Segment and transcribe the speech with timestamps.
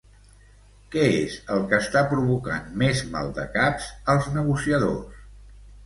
[0.95, 5.27] Què és el que està provocant més maldecaps als negociadors?